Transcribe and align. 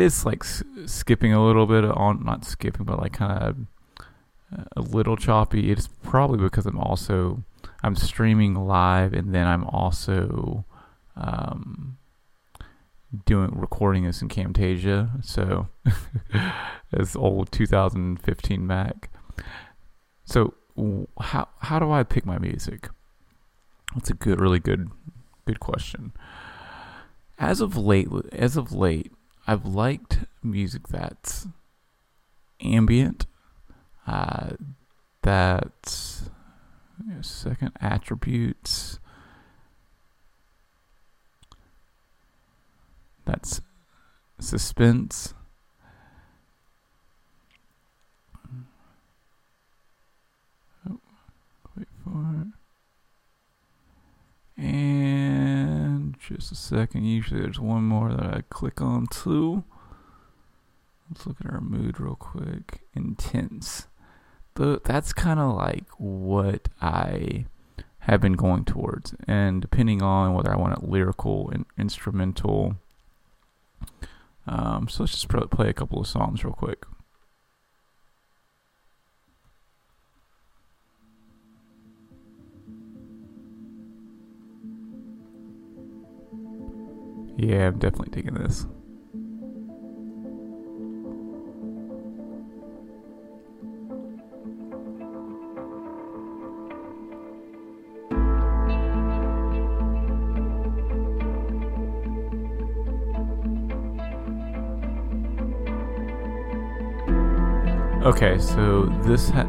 it's 0.00 0.24
like 0.24 0.44
skipping 0.86 1.32
a 1.32 1.44
little 1.44 1.66
bit 1.66 1.84
on, 1.84 2.24
not 2.24 2.44
skipping, 2.44 2.84
but 2.84 2.98
like 2.98 3.12
kind 3.12 3.42
of 3.42 3.56
a 4.76 4.80
little 4.80 5.16
choppy. 5.16 5.70
It's 5.70 5.88
probably 6.02 6.38
because 6.38 6.66
I'm 6.66 6.78
also 6.78 7.44
I'm 7.82 7.96
streaming 7.96 8.54
live, 8.54 9.12
and 9.12 9.34
then 9.34 9.46
I'm 9.46 9.64
also 9.64 10.64
um, 11.16 11.98
doing 13.26 13.50
recording 13.54 14.04
this 14.04 14.22
in 14.22 14.28
Camtasia. 14.28 15.24
So 15.24 15.68
it's 16.92 17.16
old 17.16 17.52
2015 17.52 18.66
Mac. 18.66 19.10
So 20.24 20.54
how 21.20 21.48
how 21.58 21.78
do 21.78 21.90
I 21.90 22.02
pick 22.02 22.26
my 22.26 22.38
music? 22.38 22.88
That's 23.94 24.10
a 24.10 24.14
good, 24.14 24.40
really 24.40 24.60
good, 24.60 24.90
good 25.46 25.60
question. 25.60 26.12
As 27.38 27.60
of 27.60 27.76
late, 27.76 28.08
as 28.32 28.56
of 28.56 28.72
late, 28.72 29.10
I've 29.46 29.64
liked 29.64 30.18
music 30.42 30.88
that's 30.88 31.46
ambient, 32.60 33.26
uh, 34.06 34.50
that 35.22 36.20
second 37.22 37.72
attributes. 37.80 38.98
That's 43.24 43.60
suspense. 44.38 45.34
Oh, 50.88 50.98
wait 51.76 51.88
for 52.04 52.46
it. 54.58 54.62
And 54.62 56.19
just 56.36 56.52
a 56.52 56.54
second. 56.54 57.04
Usually 57.04 57.40
there's 57.40 57.60
one 57.60 57.84
more 57.84 58.12
that 58.12 58.34
I 58.34 58.42
click 58.50 58.80
on 58.80 59.06
too. 59.06 59.64
Let's 61.10 61.26
look 61.26 61.36
at 61.44 61.50
our 61.50 61.60
mood 61.60 61.98
real 61.98 62.14
quick. 62.14 62.82
Intense. 62.94 63.88
The, 64.54 64.80
that's 64.84 65.12
kind 65.12 65.40
of 65.40 65.56
like 65.56 65.86
what 65.98 66.68
I 66.80 67.46
have 68.00 68.20
been 68.20 68.34
going 68.34 68.64
towards. 68.64 69.14
And 69.26 69.60
depending 69.60 70.02
on 70.02 70.34
whether 70.34 70.52
I 70.52 70.56
want 70.56 70.80
it 70.82 70.88
lyrical 70.88 71.50
and 71.50 71.64
instrumental. 71.76 72.76
Um, 74.46 74.88
so 74.88 75.02
let's 75.02 75.12
just 75.12 75.28
play 75.28 75.68
a 75.68 75.74
couple 75.74 76.00
of 76.00 76.06
songs 76.06 76.44
real 76.44 76.52
quick. 76.52 76.84
Yeah, 87.50 87.66
I'm 87.66 87.78
definitely 87.80 88.12
taking 88.12 88.34
this. 88.34 88.64
Okay, 108.06 108.38
so 108.38 108.84
this 109.02 109.28
ha- 109.30 109.42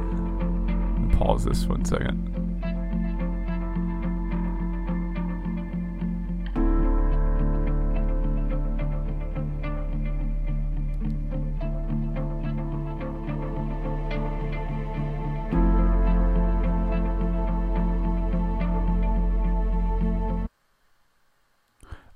pause 1.19 1.45
this 1.45 1.67
one 1.67 1.85
second. 1.85 2.30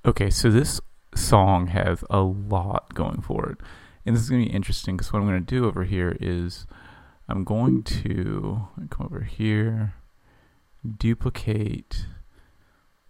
Okay, 0.06 0.30
so 0.30 0.52
this 0.52 0.80
song 1.16 1.66
has 1.68 2.04
a 2.12 2.20
lot 2.20 2.94
going 2.94 3.22
for 3.22 3.50
it. 3.50 3.58
And 4.06 4.16
this 4.16 4.22
is 4.22 4.30
going 4.30 4.44
to 4.44 4.50
be 4.50 4.56
interesting 4.56 4.96
because 4.96 5.12
what 5.12 5.20
I'm 5.20 5.28
going 5.28 5.44
to 5.44 5.56
do 5.56 5.66
over 5.66 5.84
here 5.84 6.16
is 6.22 6.68
I'm 7.28 7.44
going 7.44 7.82
to 7.82 8.68
come 8.92 9.08
over 9.08 9.22
here, 9.22 9.96
duplicate 11.00 12.06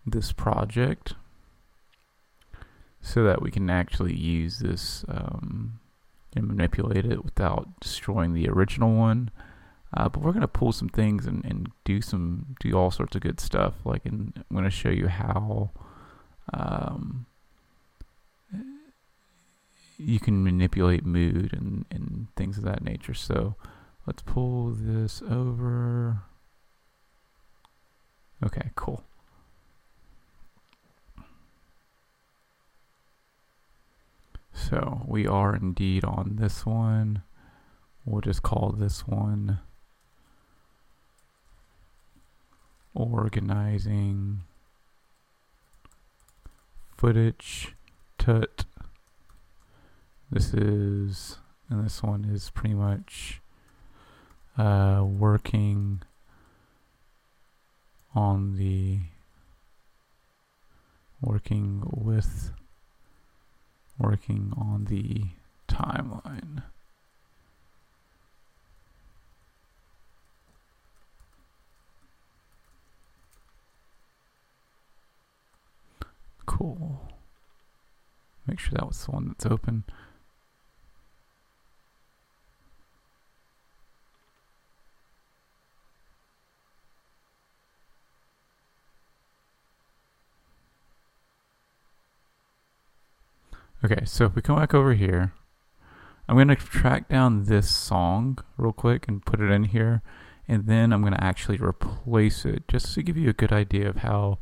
this 0.05 0.31
project 0.31 1.15
so 3.01 3.25
that 3.25 3.41
we 3.41 3.51
can 3.51 3.69
actually 3.69 4.15
use 4.15 4.59
this 4.59 5.03
um, 5.09 5.81
and 6.33 6.47
manipulate 6.47 7.05
it 7.05 7.25
without 7.25 7.77
destroying 7.81 8.33
the 8.33 8.47
original 8.47 8.93
one. 8.93 9.31
Uh, 9.93 10.07
but 10.07 10.21
we're 10.21 10.31
going 10.31 10.39
to 10.39 10.47
pull 10.47 10.71
some 10.71 10.87
things 10.87 11.25
and, 11.25 11.43
and 11.43 11.71
do 11.83 11.99
some 11.99 12.55
do 12.61 12.71
all 12.71 12.89
sorts 12.89 13.17
of 13.17 13.21
good 13.21 13.41
stuff. 13.41 13.73
Like, 13.83 14.05
and 14.05 14.31
I'm 14.37 14.55
going 14.55 14.63
to 14.63 14.69
show 14.69 14.89
you 14.89 15.09
how 15.09 15.71
um, 16.53 17.25
you 19.97 20.19
can 20.19 20.43
manipulate 20.43 21.05
mood 21.05 21.53
and, 21.53 21.85
and 21.89 22.27
things 22.35 22.57
of 22.57 22.63
that 22.63 22.83
nature. 22.83 23.13
So 23.13 23.55
let's 24.05 24.21
pull 24.21 24.71
this 24.71 25.21
over. 25.21 26.21
Okay, 28.43 28.71
cool. 28.75 29.03
So 34.53 35.03
we 35.07 35.27
are 35.27 35.55
indeed 35.55 36.03
on 36.03 36.37
this 36.39 36.65
one. 36.65 37.23
We'll 38.05 38.21
just 38.21 38.43
call 38.43 38.71
this 38.71 39.07
one 39.07 39.59
organizing 42.93 44.41
footage 46.97 47.75
tut. 48.17 48.65
This 50.31 50.53
is 50.53 51.37
and 51.69 51.85
this 51.85 52.03
one 52.03 52.25
is 52.25 52.49
pretty 52.51 52.75
much 52.75 53.41
uh, 54.57 55.03
working 55.05 56.01
on 58.13 58.55
the 58.57 58.99
working 61.21 61.83
with 61.91 62.51
working 63.97 64.53
on 64.57 64.85
the 64.85 65.25
timeline 65.67 66.63
cool 76.55 77.11
make 78.47 78.59
sure 78.59 78.71
that 78.73 78.87
was 78.87 79.05
the 79.05 79.11
one 79.11 79.27
that's 79.27 79.45
open 79.45 79.83
Okay, 93.83 94.03
so 94.05 94.25
if 94.25 94.33
we 94.33 94.41
come 94.41 94.57
back 94.57 94.73
over 94.73 94.95
here, 94.95 95.31
I'm 96.27 96.37
going 96.37 96.47
to 96.47 96.55
track 96.55 97.07
down 97.07 97.43
this 97.43 97.69
song 97.69 98.39
real 98.57 98.71
quick 98.73 99.07
and 99.07 99.23
put 99.23 99.39
it 99.39 99.51
in 99.51 99.65
here. 99.65 100.01
And 100.47 100.65
then 100.65 100.91
I'm 100.91 101.01
going 101.01 101.13
to 101.13 101.23
actually 101.23 101.57
replace 101.57 102.45
it 102.45 102.67
just 102.67 102.95
to 102.95 103.03
give 103.03 103.15
you 103.15 103.29
a 103.29 103.33
good 103.33 103.51
idea 103.51 103.87
of 103.87 103.97
how 103.97 104.39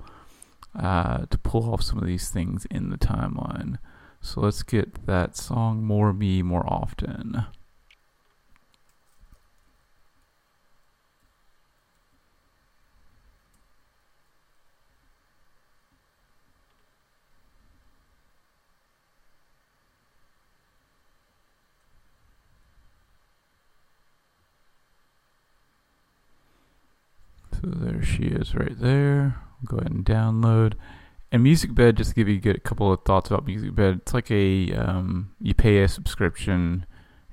uh, 0.78 1.26
to 1.30 1.38
pull 1.38 1.72
off 1.72 1.82
some 1.82 2.00
of 2.00 2.06
these 2.06 2.30
things 2.30 2.66
in 2.72 2.90
the 2.90 2.98
timeline. 2.98 3.78
So 4.22 4.42
let's 4.42 4.64
get 4.64 5.06
that 5.06 5.36
song 5.36 5.84
More 5.84 6.14
Me 6.14 6.42
More 6.42 6.64
Often. 6.66 7.46
So 27.52 27.70
there 27.70 28.02
she 28.04 28.24
is 28.24 28.56
right 28.56 28.78
there. 28.78 29.42
Go 29.66 29.78
ahead 29.78 29.92
and 29.92 30.06
download. 30.06 30.74
And 31.32 31.44
MusicBed, 31.44 31.96
just 31.96 32.12
to 32.12 32.16
give 32.16 32.30
you 32.30 32.52
a 32.52 32.60
couple 32.60 32.94
of 32.94 33.02
thoughts 33.06 33.32
about 33.32 33.46
MusicBed, 33.48 34.02
it's 34.02 34.14
like 34.14 34.30
a 34.30 34.72
um, 34.74 35.32
you 35.42 35.54
pay 35.54 35.82
a 35.82 35.88
subscription 35.88 36.86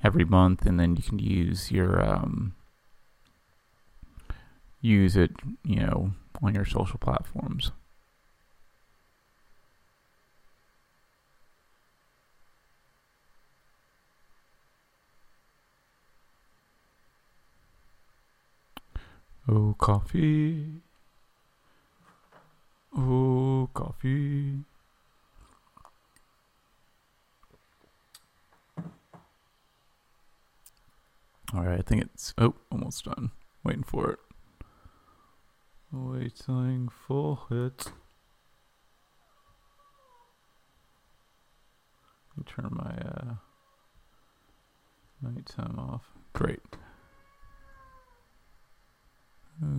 every 0.03 0.25
month, 0.25 0.65
and 0.65 0.81
then 0.81 0.97
you 0.97 1.03
can 1.03 1.19
use 1.19 1.71
your 1.71 2.03
um, 2.03 2.55
use 4.81 5.17
it, 5.17 5.33
you 5.65 5.81
know, 5.81 6.13
on 6.43 6.55
your 6.55 6.65
social 6.65 6.99
platforms. 6.99 7.73
Oh, 19.49 19.75
coffee. 19.79 20.81
Oh, 22.97 23.69
coffee. 23.73 24.65
All 31.53 31.63
right, 31.63 31.79
I 31.79 31.83
think 31.83 32.03
it's 32.03 32.33
oh, 32.39 32.55
almost 32.71 33.05
done. 33.05 33.31
Waiting 33.65 33.83
for 33.83 34.13
it. 34.13 34.19
Waiting 35.93 36.89
for 36.89 37.39
it. 37.51 37.93
Turn 42.47 42.69
my 42.71 42.91
uh, 42.91 43.35
nighttime 45.21 45.79
off. 45.79 46.05
Great. 46.33 46.61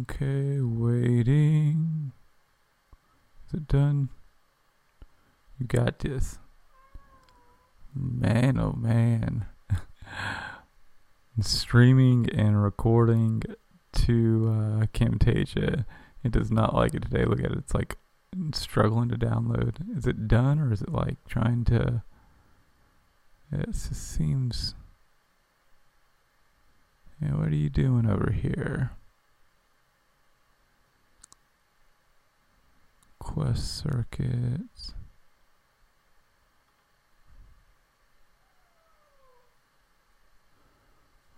Okay, 0.02 0.62
waiting. 0.62 2.12
Is 3.52 3.56
it 3.56 3.68
done? 3.68 4.08
You 5.60 5.66
got 5.66 6.00
this. 6.00 6.40
Man, 7.94 8.58
oh 8.58 8.72
man. 8.72 9.46
Streaming 11.42 12.30
and 12.30 12.64
recording 12.64 13.44
to 13.92 14.48
uh, 14.48 14.86
Camtasia. 14.94 15.84
It 16.24 16.32
does 16.32 16.50
not 16.50 16.74
like 16.74 16.94
it 16.94 17.02
today. 17.02 17.26
Look 17.26 17.40
at 17.40 17.52
it. 17.52 17.58
It's 17.58 17.74
like 17.74 17.98
struggling 18.54 19.10
to 19.10 19.18
download. 19.18 19.98
Is 19.98 20.08
it 20.08 20.30
done 20.30 20.58
or 20.58 20.72
is 20.72 20.82
it 20.82 20.94
like 20.94 21.18
trying 21.28 21.66
to. 21.66 22.04
It 23.52 23.66
just 23.66 23.94
seems. 23.96 24.76
Yeah, 27.22 27.36
what 27.36 27.50
are 27.50 27.56
you 27.56 27.70
doing 27.70 28.10
over 28.10 28.32
here? 28.32 28.92
Quest 33.34 33.78
circuits. 33.78 34.92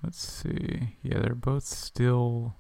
Let's 0.03 0.17
see. 0.17 0.97
Yeah, 1.03 1.19
they're 1.19 1.35
both 1.35 1.65
still 1.65 2.55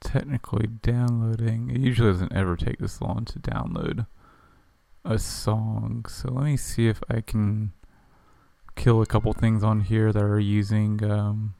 technically 0.00 0.68
downloading. 0.68 1.68
It 1.70 1.82
usually 1.82 2.10
doesn't 2.10 2.32
ever 2.32 2.56
take 2.56 2.78
this 2.78 3.02
long 3.02 3.26
to 3.26 3.38
download 3.38 4.06
a 5.04 5.18
song. 5.18 6.06
So 6.08 6.32
let 6.32 6.44
me 6.44 6.56
see 6.56 6.88
if 6.88 7.02
I 7.10 7.20
can 7.20 7.72
kill 8.74 9.02
a 9.02 9.06
couple 9.06 9.34
things 9.34 9.62
on 9.62 9.80
here 9.80 10.14
that 10.14 10.22
are 10.22 10.40
using 10.40 11.04
um, 11.04 11.54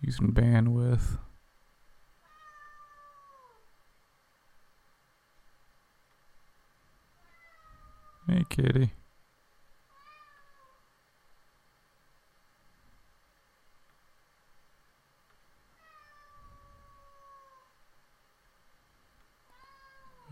using 0.00 0.32
bandwidth. 0.32 1.18
Hey, 8.28 8.44
kitty. 8.48 8.90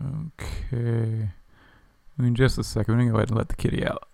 Okay. 0.01 1.29
In 2.19 2.35
just 2.35 2.57
a 2.57 2.63
second, 2.63 2.95
we're 2.95 2.97
going 2.97 3.07
to 3.07 3.11
go 3.11 3.17
ahead 3.17 3.29
and 3.29 3.37
let 3.37 3.47
the 3.47 3.55
kitty 3.55 3.85
out. 3.85 4.09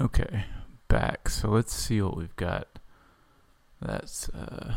Okay, 0.00 0.44
back. 0.86 1.28
So 1.28 1.48
let's 1.48 1.74
see 1.74 2.00
what 2.00 2.16
we've 2.16 2.36
got. 2.36 2.68
That's 3.82 4.28
uh, 4.28 4.76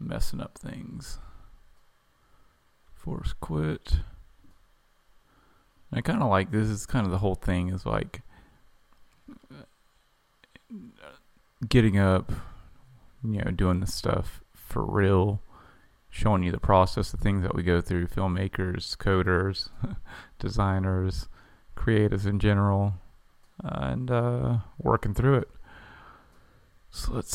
messing 0.00 0.40
up 0.40 0.56
things. 0.56 1.18
Force 2.94 3.34
quit. 3.38 3.96
I 5.92 6.00
kind 6.00 6.22
of 6.22 6.30
like 6.30 6.52
this. 6.52 6.68
Is 6.68 6.86
kind 6.86 7.04
of 7.04 7.12
the 7.12 7.18
whole 7.18 7.34
thing 7.34 7.68
is 7.68 7.84
like 7.84 8.22
getting 11.68 11.98
up, 11.98 12.32
you 13.22 13.42
know, 13.42 13.50
doing 13.50 13.80
this 13.80 13.92
stuff 13.92 14.40
for 14.54 14.86
real, 14.86 15.42
showing 16.08 16.42
you 16.42 16.50
the 16.50 16.58
process, 16.58 17.10
the 17.10 17.18
things 17.18 17.42
that 17.42 17.54
we 17.54 17.62
go 17.62 17.82
through, 17.82 18.06
filmmakers, 18.06 18.96
coders, 18.96 19.68
designers, 20.38 21.28
creatives 21.76 22.26
in 22.26 22.38
general 22.38 22.94
and 23.62 24.10
uh, 24.10 24.58
working 24.78 25.14
through 25.14 25.36
it. 25.36 25.48
So 26.90 27.12
let's 27.12 27.32